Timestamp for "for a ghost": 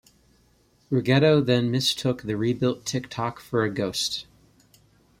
3.39-4.25